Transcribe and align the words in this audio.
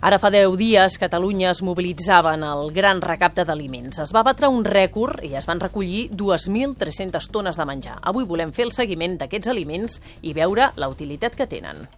Ara 0.00 0.20
fa 0.22 0.28
10 0.30 0.52
dies 0.54 0.94
Catalunya 1.02 1.48
es 1.50 1.58
mobilitzava 1.66 2.36
en 2.36 2.44
el 2.46 2.68
gran 2.70 3.00
recapte 3.02 3.42
d'aliments. 3.42 3.98
Es 4.04 4.12
va 4.14 4.22
batre 4.22 4.46
un 4.46 4.62
rècord 4.62 5.24
i 5.26 5.32
es 5.34 5.48
van 5.50 5.58
recollir 5.58 6.04
2.300 6.14 7.26
tones 7.34 7.58
de 7.58 7.66
menjar. 7.66 7.96
Avui 8.06 8.28
volem 8.28 8.54
fer 8.54 8.68
el 8.68 8.74
seguiment 8.76 9.18
d'aquests 9.18 9.50
aliments 9.50 9.98
i 10.22 10.36
veure 10.38 10.70
la 10.76 10.88
utilitat 10.92 11.34
que 11.34 11.50
tenen. 11.50 11.88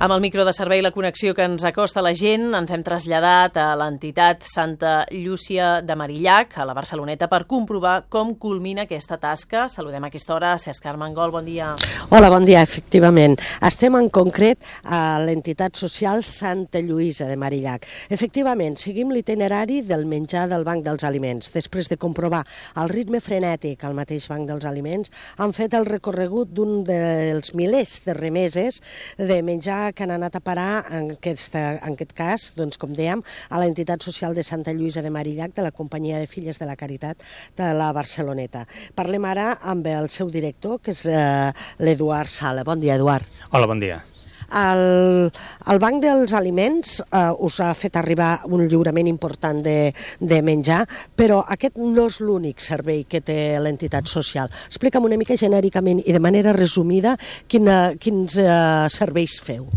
Amb 0.00 0.14
el 0.14 0.22
micro 0.22 0.46
de 0.46 0.52
servei 0.56 0.80
La 0.80 0.94
Connexió 0.94 1.34
que 1.36 1.44
ens 1.44 1.60
acosta 1.68 2.00
la 2.00 2.14
gent, 2.16 2.46
ens 2.56 2.70
hem 2.72 2.80
traslladat 2.80 3.58
a 3.60 3.66
l'entitat 3.76 4.46
Santa 4.48 5.02
Llúcia 5.12 5.82
de 5.84 5.92
Marillac, 5.92 6.54
a 6.56 6.64
la 6.64 6.72
Barceloneta, 6.72 7.26
per 7.28 7.42
comprovar 7.44 8.06
com 8.08 8.30
culmina 8.40 8.86
aquesta 8.86 9.18
tasca. 9.20 9.66
Saludem 9.68 10.06
a 10.06 10.08
aquesta 10.08 10.32
hora 10.32 10.54
Cesc 10.56 10.86
Armengol, 10.88 11.34
bon 11.34 11.44
dia. 11.44 11.74
Hola, 12.08 12.30
bon 12.32 12.46
dia, 12.48 12.62
efectivament. 12.64 13.36
Estem 13.60 13.98
en 14.00 14.08
concret 14.08 14.64
a 14.88 15.18
l'entitat 15.20 15.76
social 15.76 16.24
Santa 16.24 16.80
Lluïsa 16.80 17.28
de 17.28 17.36
Marillac. 17.36 17.84
Efectivament, 18.08 18.80
seguim 18.80 19.12
l'itinerari 19.12 19.82
del 19.84 20.06
menjar 20.08 20.46
del 20.48 20.64
Banc 20.64 20.80
dels 20.88 21.04
Aliments. 21.04 21.52
Després 21.52 21.92
de 21.92 22.00
comprovar 22.00 22.46
el 22.80 22.88
ritme 22.88 23.20
frenètic 23.20 23.84
al 23.84 24.00
mateix 24.00 24.30
Banc 24.32 24.48
dels 24.48 24.64
Aliments, 24.64 25.12
han 25.36 25.52
fet 25.52 25.76
el 25.76 25.84
recorregut 25.84 26.56
d'un 26.56 26.88
dels 26.88 27.52
milers 27.52 28.00
de 28.08 28.16
remeses 28.16 28.80
de 29.20 29.42
menjar 29.44 29.89
que 29.92 30.04
han 30.04 30.14
anat 30.14 30.36
a 30.38 30.42
parar, 30.44 30.84
en, 30.90 31.12
aquesta, 31.16 31.62
en 31.78 31.96
aquest 31.96 32.14
cas, 32.16 32.50
doncs, 32.56 32.78
com 32.80 32.92
dèiem, 32.96 33.22
a 33.50 33.62
l'entitat 33.62 34.04
social 34.06 34.36
de 34.36 34.44
Santa 34.46 34.74
Lluïsa 34.76 35.02
de 35.02 35.12
Marillac, 35.14 35.54
de 35.56 35.66
la 35.66 35.72
Companyia 35.74 36.20
de 36.20 36.28
Filles 36.30 36.58
de 36.60 36.68
la 36.68 36.76
Caritat 36.80 37.20
de 37.58 37.72
la 37.76 37.90
Barceloneta. 37.96 38.66
Parlem 38.98 39.26
ara 39.30 39.52
amb 39.62 39.86
el 39.90 40.10
seu 40.12 40.30
director, 40.30 40.78
que 40.84 40.94
és 40.94 41.04
eh, 41.06 41.50
l'Eduard 41.82 42.30
Sala. 42.30 42.64
Bon 42.66 42.80
dia, 42.80 42.96
Eduard. 43.00 43.28
Hola, 43.50 43.68
bon 43.70 43.82
dia. 43.82 44.02
El, 44.50 45.30
el 45.70 45.78
Banc 45.78 46.00
dels 46.02 46.32
Aliments 46.34 46.96
eh, 47.04 47.20
us 47.38 47.60
ha 47.62 47.70
fet 47.78 47.96
arribar 48.00 48.32
un 48.50 48.66
lliurament 48.66 49.06
important 49.06 49.62
de, 49.62 49.92
de 50.18 50.40
menjar, 50.42 50.82
però 51.16 51.44
aquest 51.46 51.78
no 51.78 52.08
és 52.10 52.18
l'únic 52.24 52.62
servei 52.64 53.04
que 53.06 53.22
té 53.22 53.38
l'entitat 53.62 54.10
social. 54.10 54.50
Explica'm 54.66 55.06
una 55.06 55.20
mica 55.20 55.38
genèricament 55.38 56.02
i 56.02 56.16
de 56.16 56.22
manera 56.22 56.56
resumida 56.56 57.14
quina, 57.46 57.94
quins 58.00 58.40
eh, 58.42 58.50
serveis 58.90 59.38
feu. 59.44 59.70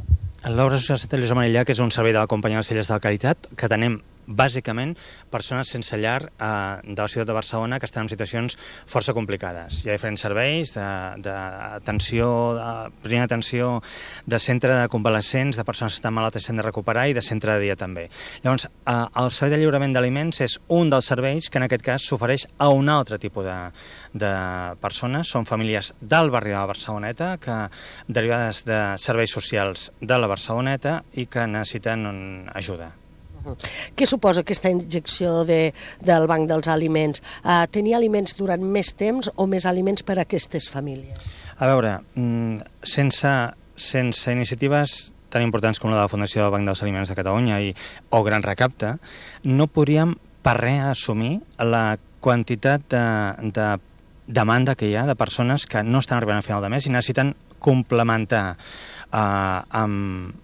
L'Obra 0.44 0.76
Social 0.76 1.00
Santa 1.00 1.16
Lluïsa 1.16 1.38
Marillac 1.40 1.70
és 1.72 1.80
un 1.80 1.92
servei 1.96 2.12
de 2.12 2.20
de 2.20 2.60
les 2.60 2.68
Filles 2.68 2.90
de 2.90 2.94
la 2.98 3.00
Caritat 3.00 3.48
que 3.56 3.70
tenem 3.72 4.02
bàsicament 4.28 4.96
persones 5.32 5.70
sense 5.74 5.98
llar 5.98 6.30
eh, 6.32 6.82
de 6.84 7.00
la 7.00 7.08
ciutat 7.08 7.28
de 7.28 7.36
Barcelona 7.36 7.80
que 7.80 7.88
estan 7.90 8.06
en 8.06 8.12
situacions 8.12 8.58
força 8.90 9.14
complicades. 9.14 9.84
Hi 9.84 9.92
ha 9.92 9.98
diferents 9.98 10.24
serveis 10.26 10.74
d'atenció, 10.76 12.30
de, 12.58 12.64
de 12.64 13.04
primera 13.04 13.28
atenció, 13.30 13.82
de 14.26 14.40
centre 14.40 14.76
de 14.76 14.88
convalescents, 14.90 15.58
de 15.58 15.66
persones 15.68 15.94
que 15.94 16.02
estan 16.02 16.16
malaltes 16.16 16.48
s'han 16.48 16.62
de 16.62 16.68
recuperar 16.68 17.08
i 17.10 17.18
de 17.18 17.24
centre 17.26 17.54
de 17.54 17.66
dia 17.66 17.78
també. 17.80 18.10
Llavors, 18.44 18.68
eh, 18.68 18.98
el 19.24 19.32
servei 19.32 19.58
de 19.58 19.62
lliurament 19.64 19.96
d'aliments 19.96 20.42
és 20.46 20.58
un 20.70 20.90
dels 20.94 21.10
serveis 21.10 21.50
que 21.50 21.62
en 21.62 21.68
aquest 21.68 21.86
cas 21.86 22.08
s'ofereix 22.08 22.48
a 22.58 22.70
un 22.74 22.90
altre 22.90 23.20
tipus 23.20 23.46
de, 23.46 23.60
de 24.14 24.34
persones. 24.82 25.30
Són 25.30 25.48
famílies 25.50 25.94
del 26.00 26.32
barri 26.34 26.54
de 26.54 26.60
la 26.60 26.70
Barceloneta 26.70 27.36
que 27.44 27.60
derivades 28.08 28.64
de 28.66 28.82
serveis 29.02 29.32
socials 29.32 29.92
de 30.02 30.20
la 30.20 30.32
Barceloneta 30.32 31.02
i 31.14 31.28
que 31.28 31.48
necessiten 31.48 32.50
ajuda. 32.54 32.94
Què 33.96 34.08
suposa 34.10 34.44
aquesta 34.44 34.72
injecció 34.74 35.44
de, 35.48 35.74
del 36.04 36.28
Banc 36.32 36.48
dels 36.50 36.70
Aliments? 36.72 37.24
Uh, 37.44 37.64
tenir 37.72 37.98
aliments 37.98 38.38
durant 38.40 38.64
més 38.64 38.94
temps 39.00 39.30
o 39.36 39.48
més 39.50 39.68
aliments 39.70 40.06
per 40.06 40.18
a 40.18 40.26
aquestes 40.28 40.70
famílies? 40.72 41.20
A 41.60 41.70
veure, 41.70 41.98
mm, 42.16 42.84
sense, 42.84 43.34
sense 43.76 44.32
iniciatives 44.32 45.14
tan 45.34 45.42
importants 45.42 45.80
com 45.82 45.90
la 45.90 45.98
de 45.98 46.06
la 46.06 46.12
Fundació 46.12 46.44
del 46.44 46.54
Banc 46.54 46.70
dels 46.70 46.84
Aliments 46.86 47.10
de 47.10 47.18
Catalunya 47.18 47.60
i, 47.62 47.74
o 48.14 48.22
Gran 48.24 48.46
Recapte, 48.46 48.96
no 49.50 49.68
podríem 49.68 50.14
per 50.46 50.60
res 50.60 50.84
assumir 50.92 51.40
la 51.58 51.98
quantitat 52.24 52.86
de, 52.92 53.06
de 53.56 53.68
demanda 54.28 54.76
que 54.80 54.88
hi 54.88 54.96
ha 54.96 55.08
de 55.10 55.18
persones 55.20 55.66
que 55.68 55.82
no 55.84 56.04
estan 56.04 56.20
arribant 56.20 56.40
a 56.40 56.46
final 56.46 56.62
de 56.64 56.70
mes 56.72 56.86
i 56.86 56.94
necessiten 56.94 57.34
complementar 57.64 58.46
eh, 58.54 59.60
amb, 59.82 60.36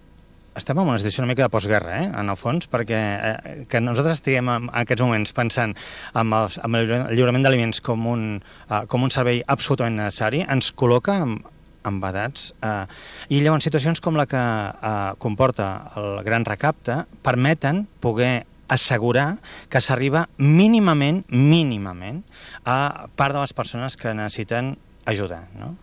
estem 0.60 0.78
en 0.78 0.90
una 0.92 0.98
situació 1.00 1.24
una 1.24 1.30
mica 1.32 1.46
de 1.46 1.52
postguerra, 1.52 2.00
eh, 2.02 2.10
en 2.22 2.32
el 2.32 2.38
fons, 2.38 2.68
perquè 2.70 2.98
eh, 3.00 3.54
que 3.70 3.80
nosaltres 3.82 4.20
estiguem 4.20 4.48
en, 4.52 4.68
en 4.68 4.82
aquests 4.84 5.04
moments 5.04 5.36
pensant 5.36 5.76
amb, 6.12 6.36
els, 6.42 6.60
amb 6.62 6.78
el 6.78 6.92
lliurament 7.14 7.46
d'aliments 7.46 7.82
com, 7.84 8.06
un, 8.10 8.26
uh, 8.68 8.84
com 8.90 9.06
un 9.06 9.12
servei 9.14 9.42
absolutament 9.46 9.98
necessari 10.00 10.44
ens 10.46 10.70
col·loca 10.76 11.16
amb, 11.24 11.48
amb 11.82 12.04
edats. 12.10 12.50
Eh, 12.60 12.84
I 13.32 13.40
llavors 13.40 13.64
situacions 13.64 14.02
com 14.04 14.18
la 14.18 14.26
que 14.28 14.40
eh, 14.40 14.94
comporta 15.22 15.70
el 15.96 16.22
gran 16.26 16.44
recapte 16.44 17.04
permeten 17.24 17.86
poder 18.00 18.46
assegurar 18.70 19.40
que 19.68 19.80
s'arriba 19.82 20.28
mínimament, 20.38 21.24
mínimament, 21.28 22.22
a 22.64 23.08
part 23.18 23.34
de 23.34 23.42
les 23.42 23.54
persones 23.56 23.96
que 23.98 24.14
necessiten 24.14 24.76
ajuda, 25.10 25.42
no? 25.58 25.74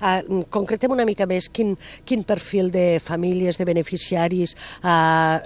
Uh, 0.00 0.42
concretem 0.52 0.92
una 0.92 1.06
mica 1.08 1.28
més 1.28 1.50
quin, 1.52 1.76
quin 2.08 2.24
perfil 2.24 2.72
de 2.72 2.98
famílies, 3.04 3.60
de 3.60 3.68
beneficiaris 3.68 4.56
uh, 4.80 5.38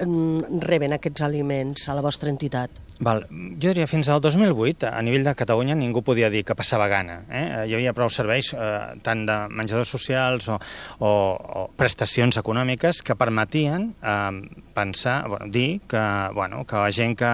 reben 0.64 0.96
aquests 0.96 1.26
aliments 1.26 1.88
a 1.88 1.98
la 1.98 2.04
vostra 2.04 2.32
entitat? 2.32 2.84
Val. 3.02 3.24
Jo 3.58 3.72
diria 3.72 3.88
fins 3.90 4.08
al 4.08 4.20
2008, 4.22 4.86
a 4.86 5.02
nivell 5.02 5.24
de 5.26 5.34
Catalunya, 5.34 5.74
ningú 5.74 6.04
podia 6.06 6.30
dir 6.30 6.44
que 6.46 6.54
passava 6.54 6.86
gana. 6.88 7.24
Eh? 7.26 7.44
Hi 7.66 7.74
havia 7.74 7.94
prou 7.96 8.10
serveis, 8.10 8.52
eh, 8.54 8.94
tant 9.02 9.24
de 9.26 9.38
menjadors 9.50 9.90
socials 9.90 10.46
o, 10.48 10.60
o, 11.00 11.10
o 11.10 11.64
prestacions 11.76 12.38
econòmiques, 12.38 13.02
que 13.02 13.18
permetien 13.18 13.90
eh, 13.98 14.60
pensar, 14.74 15.24
bueno, 15.28 15.50
dir 15.50 15.80
que, 15.90 16.04
bueno, 16.34 16.62
que 16.64 16.76
la 16.76 16.92
gent 16.94 17.18
que, 17.18 17.32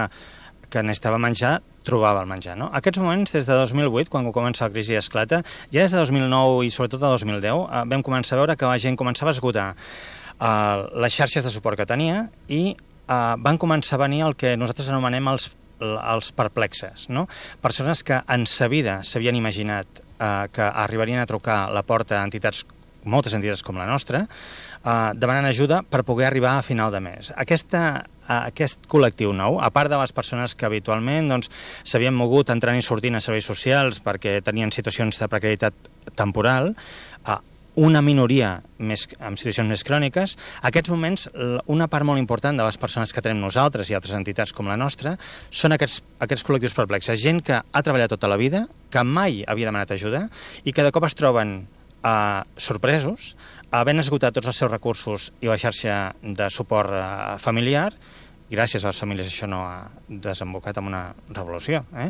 que 0.69 0.81
necessitava 0.81 1.21
menjar 1.21 1.59
trobava 1.87 2.21
el 2.21 2.29
menjar. 2.29 2.57
No? 2.59 2.69
Aquests 2.73 3.01
moments, 3.01 3.33
des 3.33 3.47
de 3.47 3.57
2008, 3.57 4.09
quan 4.11 4.29
comença 4.33 4.67
la 4.67 4.73
crisi 4.73 4.97
esclata, 4.99 5.41
ja 5.71 5.85
des 5.85 5.93
de 5.93 5.99
2009 5.99 6.65
i 6.65 6.71
sobretot 6.73 7.01
de 7.01 7.07
2010, 7.07 7.65
eh, 7.65 7.83
vam 7.93 8.03
començar 8.05 8.37
a 8.37 8.41
veure 8.43 8.57
que 8.57 8.69
la 8.69 8.79
gent 8.81 8.99
començava 8.99 9.31
a 9.31 9.37
esgotar 9.37 9.69
eh, 9.75 10.85
les 11.03 11.13
xarxes 11.13 11.45
de 11.45 11.53
suport 11.53 11.79
que 11.79 11.87
tenia 11.89 12.27
i 12.47 12.75
eh, 12.75 13.35
van 13.37 13.57
començar 13.61 13.97
a 13.99 14.03
venir 14.05 14.23
el 14.27 14.35
que 14.35 14.55
nosaltres 14.57 14.91
anomenem 14.91 15.31
els, 15.33 15.49
els 15.81 16.31
perplexes. 16.37 17.09
No? 17.09 17.27
Persones 17.61 18.03
que 18.03 18.21
en 18.27 18.45
sa 18.45 18.69
vida 18.71 19.01
s'havien 19.03 19.35
imaginat 19.35 20.03
eh, 20.19 20.47
que 20.53 20.69
arribarien 20.85 21.19
a 21.21 21.27
trucar 21.29 21.65
a 21.65 21.73
la 21.73 21.83
porta 21.83 22.21
a 22.21 22.27
entitats 22.27 22.65
moltes 23.03 23.33
entitats 23.33 23.63
com 23.65 23.77
la 23.79 23.87
nostra, 23.89 24.25
eh, 24.83 25.11
demanant 25.15 25.47
ajuda 25.49 25.81
per 25.83 26.03
poder 26.03 26.27
arribar 26.27 26.57
a 26.57 26.65
final 26.65 26.91
de 26.91 26.99
mes. 27.01 27.31
Aquesta, 27.35 28.05
eh, 28.27 28.39
aquest 28.51 28.87
col·lectiu 28.91 29.33
nou, 29.35 29.59
a 29.61 29.69
part 29.73 29.91
de 29.91 29.99
les 30.01 30.13
persones 30.15 30.55
que 30.55 30.67
habitualment 30.67 31.31
doncs, 31.31 31.51
s'havien 31.83 32.13
doncs, 32.13 32.21
mogut 32.21 32.51
entrant 32.53 32.77
i 32.77 32.85
sortint 32.85 33.17
a 33.17 33.23
serveis 33.23 33.47
socials 33.47 34.01
perquè 34.03 34.39
tenien 34.45 34.71
situacions 34.71 35.19
de 35.19 35.29
precarietat 35.31 35.89
temporal, 36.15 36.75
eh, 37.25 37.39
una 37.79 38.01
minoria 38.03 38.57
més, 38.83 39.05
amb 39.23 39.39
situacions 39.39 39.69
més 39.71 39.83
cròniques, 39.87 40.35
aquests 40.67 40.91
moments, 40.91 41.29
una 41.71 41.87
part 41.87 42.03
molt 42.03 42.19
important 42.19 42.57
de 42.57 42.65
les 42.67 42.77
persones 42.77 43.13
que 43.15 43.23
tenim 43.23 43.39
nosaltres 43.39 43.89
i 43.89 43.95
altres 43.95 44.17
entitats 44.17 44.51
com 44.51 44.67
la 44.67 44.75
nostra, 44.75 45.15
són 45.49 45.71
aquests, 45.71 46.01
aquests 46.19 46.43
col·lectius 46.43 46.75
perplexes. 46.75 47.21
Gent 47.23 47.39
que 47.47 47.61
ha 47.61 47.83
treballat 47.85 48.11
tota 48.11 48.27
la 48.27 48.35
vida, 48.35 48.65
que 48.91 49.05
mai 49.07 49.45
havia 49.47 49.71
demanat 49.71 49.95
ajuda 49.95 50.25
i 50.65 50.73
que 50.75 50.83
de 50.83 50.91
cop 50.91 51.07
es 51.07 51.15
troben 51.15 51.61
eh, 52.03 52.41
sorpresos, 52.57 53.35
havent 53.71 54.03
esgotat 54.03 54.35
tots 54.35 54.51
els 54.51 54.57
seus 54.59 54.71
recursos 54.71 55.29
i 55.41 55.47
la 55.47 55.57
xarxa 55.59 56.13
de 56.21 56.49
suport 56.51 56.91
eh, 56.91 57.05
familiar, 57.39 57.91
gràcies 58.51 58.83
a 58.83 58.91
les 58.91 58.99
famílies 58.99 59.29
això 59.29 59.47
no 59.47 59.61
ha 59.63 59.87
desembocat 60.09 60.77
en 60.81 60.89
una 60.89 61.01
revolució, 61.29 61.85
eh? 61.95 62.09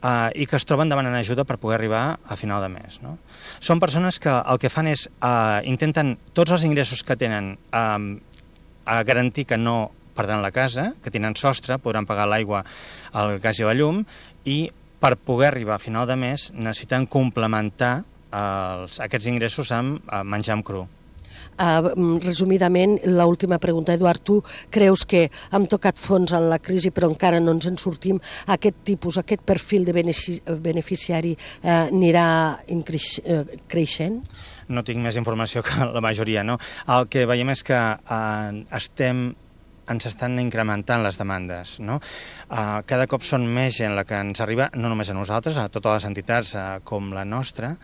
Uh, 0.00 0.30
i 0.38 0.46
que 0.48 0.56
es 0.56 0.64
troben 0.64 0.88
demanant 0.88 1.18
ajuda 1.18 1.44
per 1.44 1.58
poder 1.60 1.76
arribar 1.76 2.20
a 2.24 2.36
final 2.38 2.62
de 2.62 2.70
mes. 2.72 3.00
No? 3.02 3.18
Són 3.60 3.82
persones 3.82 4.16
que 4.22 4.32
el 4.32 4.60
que 4.62 4.70
fan 4.72 4.88
és 4.88 5.02
uh, 5.18 5.58
intenten 5.68 6.14
tots 6.32 6.54
els 6.54 6.64
ingressos 6.64 7.02
que 7.04 7.18
tenen 7.20 7.50
uh, 7.76 7.98
a 8.86 9.02
garantir 9.04 9.44
que 9.50 9.58
no 9.60 9.90
perdran 10.16 10.40
la 10.40 10.52
casa, 10.54 10.92
que 11.02 11.12
tenen 11.12 11.36
sostre, 11.36 11.76
podran 11.82 12.08
pagar 12.08 12.28
l'aigua, 12.30 12.62
el 13.12 13.36
gas 13.44 13.60
i 13.60 13.66
la 13.66 13.74
llum, 13.76 14.04
i 14.48 14.70
per 15.02 15.18
poder 15.18 15.50
arribar 15.50 15.76
a 15.76 15.82
final 15.82 16.08
de 16.08 16.16
mes 16.16 16.48
necessiten 16.54 17.04
complementar 17.10 18.06
els, 18.30 19.02
aquests 19.02 19.28
ingressos 19.28 19.74
amb 19.74 20.00
uh, 20.06 20.22
menjar 20.24 20.56
amb 20.56 20.64
cru. 20.64 20.86
Uh, 21.60 21.90
resumidament, 22.24 22.96
l'última 23.04 23.58
pregunta, 23.60 23.92
Eduard, 23.92 24.22
tu 24.24 24.38
creus 24.72 25.04
que 25.04 25.26
hem 25.28 25.66
tocat 25.68 25.98
fons 26.00 26.32
en 26.32 26.48
la 26.48 26.56
crisi 26.62 26.88
però 26.94 27.10
encara 27.10 27.40
no 27.42 27.52
ens 27.52 27.68
en 27.68 27.76
sortim, 27.80 28.20
aquest 28.48 28.80
tipus, 28.88 29.18
aquest 29.20 29.44
perfil 29.44 29.84
de 29.84 29.92
beneficiari 29.92 31.34
uh, 31.36 31.90
anirà 31.90 32.24
increix, 32.72 33.10
uh, 33.26 33.44
creixent? 33.68 34.22
No 34.72 34.84
tinc 34.86 35.04
més 35.04 35.18
informació 35.20 35.60
que 35.66 35.84
la 35.84 36.00
majoria, 36.00 36.46
no? 36.46 36.56
El 36.88 37.10
que 37.12 37.26
veiem 37.28 37.52
és 37.52 37.64
que 37.66 37.76
uh, 37.76 38.64
estem 38.80 39.30
ens 39.90 40.06
estan 40.06 40.38
incrementant 40.38 41.02
les 41.04 41.18
demandes. 41.18 41.78
No? 41.82 41.98
Uh, 42.48 42.80
cada 42.88 43.08
cop 43.10 43.26
són 43.26 43.46
més 43.50 43.76
gent 43.80 43.96
la 43.98 44.06
que 44.08 44.18
ens 44.22 44.40
arriba, 44.42 44.70
no 44.78 44.90
només 44.92 45.10
a 45.10 45.16
nosaltres, 45.16 45.58
a 45.58 45.68
totes 45.72 45.98
les 45.98 46.10
entitats 46.10 46.54
uh, 46.54 46.66
com 46.86 47.12
la 47.16 47.26
nostra, 47.26 47.74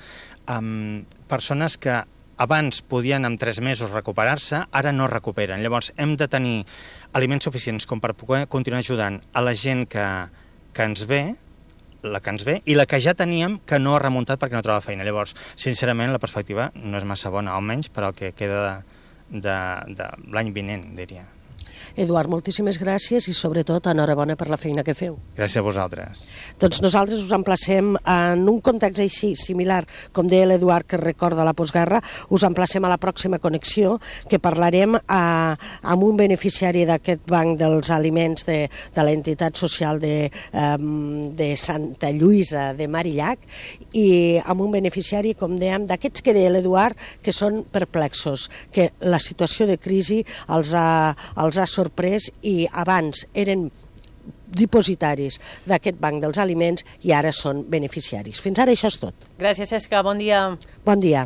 amb 0.47 1.17
persones 1.31 1.77
que 1.83 2.05
abans 2.37 2.83
podien 2.83 3.25
en 3.25 3.39
tres 3.39 3.61
mesos 3.61 3.91
recuperar-se, 3.91 4.65
ara 4.71 4.93
no 4.93 5.09
recuperen. 5.09 5.63
Llavors 5.65 5.93
hem 5.97 6.17
de 6.17 6.29
tenir 6.29 6.57
aliments 7.17 7.49
suficients 7.49 7.87
com 7.87 8.01
per 8.01 8.15
poder 8.15 8.47
continuar 8.53 8.85
ajudant 8.85 9.21
a 9.33 9.43
la 9.45 9.55
gent 9.55 9.87
que, 9.91 10.07
que 10.73 10.89
ens 10.89 11.07
ve, 11.09 11.23
la 12.07 12.21
que 12.21 12.31
ens 12.31 12.45
ve, 12.47 12.61
i 12.65 12.77
la 12.77 12.87
que 12.87 13.01
ja 13.03 13.17
teníem 13.19 13.59
que 13.67 13.81
no 13.83 13.97
ha 13.97 14.03
remuntat 14.03 14.41
perquè 14.41 14.59
no 14.59 14.65
troba 14.67 14.85
feina. 14.85 15.07
Llavors, 15.07 15.35
sincerament, 15.57 16.13
la 16.13 16.23
perspectiva 16.23 16.71
no 16.77 17.01
és 17.01 17.09
massa 17.09 17.33
bona, 17.35 17.57
almenys 17.57 17.91
per 17.91 18.07
al 18.07 18.15
que 18.17 18.35
queda 18.37 18.61
de, 18.67 19.41
de, 19.41 19.57
de 19.97 20.13
l'any 20.33 20.53
vinent, 20.55 20.93
diria. 20.99 21.27
Eduard, 21.95 22.31
moltíssimes 22.31 22.81
gràcies 22.83 23.29
i 23.31 23.35
sobretot 23.37 23.87
enhorabona 23.91 24.37
per 24.37 24.49
la 24.51 24.59
feina 24.61 24.85
que 24.85 24.95
feu. 24.97 25.19
Gràcies 25.37 25.61
a 25.61 25.65
vosaltres. 25.65 26.25
Doncs 26.61 26.83
nosaltres 26.85 27.23
us 27.23 27.33
emplacem 27.37 27.95
en 28.01 28.45
un 28.51 28.61
context 28.65 29.01
així 29.05 29.35
similar, 29.39 29.85
com 30.17 30.29
deia 30.31 30.49
l'Eduard 30.49 30.89
que 30.89 31.01
recorda 31.01 31.47
la 31.47 31.55
postguerra, 31.57 32.01
us 32.31 32.45
emplacem 32.47 32.85
a 32.85 32.91
la 32.93 32.99
pròxima 33.01 33.39
connexió 33.43 33.97
que 34.29 34.41
parlarem 34.43 34.97
a, 34.97 35.23
amb 35.83 36.07
un 36.07 36.19
beneficiari 36.19 36.85
d'aquest 36.89 37.27
banc 37.31 37.59
dels 37.61 37.91
aliments 37.95 38.47
de, 38.49 38.59
de 38.95 39.07
l'entitat 39.07 39.57
social 39.57 40.01
de, 40.03 40.31
de 41.37 41.49
Santa 41.61 42.11
Lluïsa 42.15 42.73
de 42.77 42.89
Marillac 42.91 43.43
i 43.97 44.39
amb 44.45 44.65
un 44.67 44.75
beneficiari, 44.75 45.35
com 45.39 45.57
dèiem, 45.59 45.87
d'aquests 45.89 46.25
que 46.25 46.35
deia 46.37 46.53
l'Eduard, 46.53 46.99
que 47.23 47.35
són 47.35 47.63
perplexos, 47.73 48.49
que 48.73 48.91
la 49.05 49.21
situació 49.23 49.67
de 49.69 49.79
crisi 49.79 50.23
els 50.53 50.73
ha, 50.77 51.15
els 51.43 51.59
ha 51.59 51.67
sorprès 51.77 52.31
i 52.43 52.59
abans 52.73 53.25
eren 53.35 53.69
dipositaris 54.57 55.39
d'aquest 55.67 55.99
banc 56.01 56.23
dels 56.23 56.39
aliments 56.43 56.85
i 57.07 57.13
ara 57.17 57.33
són 57.35 57.65
beneficiaris. 57.71 58.41
Fins 58.43 58.61
ara 58.63 58.75
això 58.75 58.91
és 58.93 58.99
tot. 59.03 59.29
Gràcies, 59.41 59.71
Cesca. 59.73 60.03
Bon 60.07 60.19
dia. 60.19 60.43
Bon 60.87 61.01
dia. 61.03 61.25